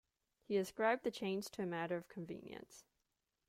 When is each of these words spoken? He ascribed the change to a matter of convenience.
He 0.47 0.57
ascribed 0.57 1.03
the 1.03 1.11
change 1.11 1.51
to 1.51 1.61
a 1.61 1.67
matter 1.67 1.95
of 1.95 2.07
convenience. 2.09 2.85